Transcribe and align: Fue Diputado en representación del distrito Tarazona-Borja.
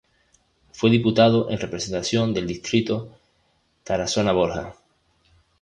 Fue 0.71 0.89
Diputado 0.89 1.51
en 1.51 1.59
representación 1.59 2.33
del 2.33 2.47
distrito 2.47 3.19
Tarazona-Borja. 3.83 4.73